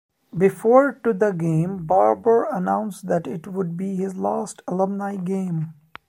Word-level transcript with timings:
Before 0.35 0.93
to 1.03 1.13
the 1.13 1.29
game 1.31 1.85
Barber 1.85 2.45
announced 2.51 3.05
that 3.05 3.27
it 3.27 3.45
would 3.47 3.77
be 3.77 3.97
his 3.97 4.15
last 4.15 4.63
alumni 4.67 5.15
game. 5.15 5.75